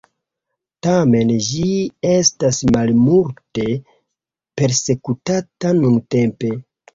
Tamen 0.85 1.33
ĝi 1.47 1.67
estas 2.13 2.61
malmulte 2.77 3.67
persekutata 4.63 5.75
nuntempe. 5.83 6.53